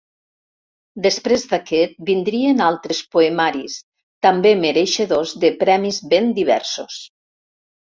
Després 1.05 1.43
d'aquest 1.51 1.93
vindrien 2.07 2.63
altres 2.69 3.03
poemaris, 3.17 3.77
també 4.29 4.55
mereixedors 4.65 5.37
de 5.47 5.55
premis 5.63 6.03
ben 6.17 6.35
diversos. 6.43 7.01